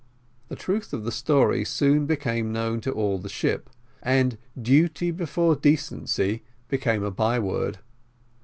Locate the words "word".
7.37-7.77